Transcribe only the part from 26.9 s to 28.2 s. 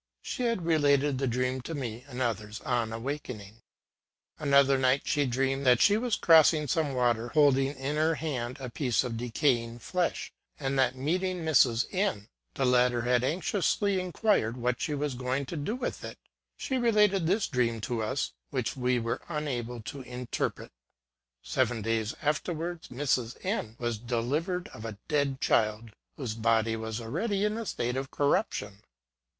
already in a state of